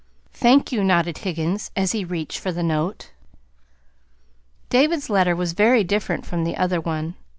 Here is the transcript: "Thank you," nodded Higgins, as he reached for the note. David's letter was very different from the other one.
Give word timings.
"Thank 0.33 0.71
you," 0.71 0.83
nodded 0.83 1.19
Higgins, 1.19 1.69
as 1.75 1.91
he 1.91 2.03
reached 2.03 2.39
for 2.39 2.51
the 2.51 2.63
note. 2.63 3.11
David's 4.67 5.11
letter 5.11 5.35
was 5.35 5.53
very 5.53 5.83
different 5.83 6.25
from 6.25 6.43
the 6.43 6.57
other 6.57 6.81
one. 6.81 7.13